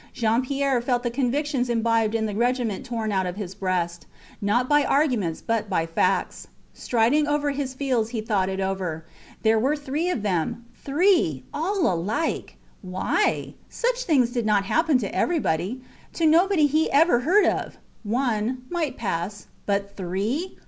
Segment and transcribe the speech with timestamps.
[0.13, 4.07] Jean Pierre felt the convictions imbibed in the regiment torn out of his breast
[4.41, 6.47] not by arguments but by facts.
[6.73, 9.05] Striding over his fields he thought it over.
[9.43, 10.65] There were three of them.
[10.83, 11.43] Three!
[11.53, 12.57] All alike!
[12.81, 13.53] Why?
[13.69, 17.77] Such things did not happen to everybody to nobody he ever heard of.
[18.01, 19.45] One might pass.
[19.67, 20.57] But three!